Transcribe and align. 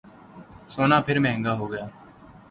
سونا 0.73 0.97
پھر 1.05 1.17
مہنگا 1.23 1.53
ہوگیا 1.59 1.85